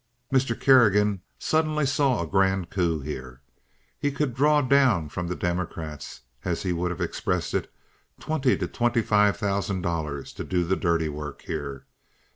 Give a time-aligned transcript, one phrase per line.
[0.33, 0.59] Mr.
[0.59, 3.41] Kerrigan suddenly saw a grand coup here.
[3.99, 7.71] He could "draw down" from the Democrats, as he would have expressed it,
[8.19, 11.85] twenty to twenty five thousand dollars to do the dirty work here.